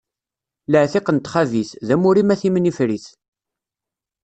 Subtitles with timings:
[0.71, 3.05] Laɛtiq n txabit, d amur-im a timnifrit.